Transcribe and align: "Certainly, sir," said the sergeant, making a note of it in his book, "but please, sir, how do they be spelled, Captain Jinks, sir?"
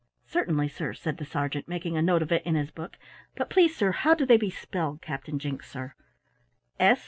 "Certainly, 0.25 0.69
sir," 0.69 0.93
said 0.95 1.17
the 1.17 1.25
sergeant, 1.27 1.67
making 1.67 1.95
a 1.95 2.01
note 2.01 2.23
of 2.23 2.31
it 2.31 2.41
in 2.43 2.55
his 2.55 2.71
book, 2.71 2.97
"but 3.35 3.51
please, 3.51 3.75
sir, 3.75 3.91
how 3.91 4.15
do 4.15 4.25
they 4.25 4.35
be 4.37 4.49
spelled, 4.49 4.99
Captain 4.99 5.37
Jinks, 5.37 5.69
sir?" 5.69 5.93